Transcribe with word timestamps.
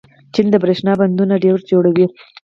چین 0.33 0.47
د 0.51 0.55
برښنا 0.63 0.93
بندونه 1.01 1.33
ډېر 1.43 1.57
جوړوي. 1.71 2.05